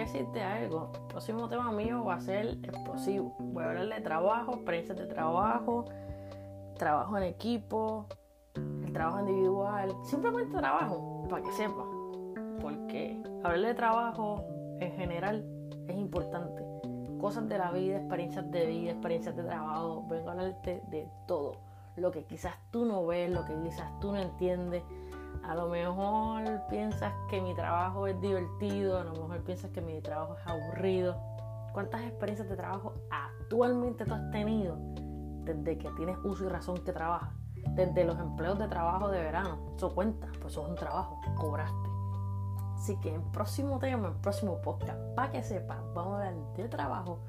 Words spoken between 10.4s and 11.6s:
trabajo, para que